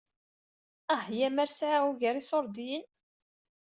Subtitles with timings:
[0.95, 2.85] Ah ya mer sɛiɣ ugar iṣuṛdiyen!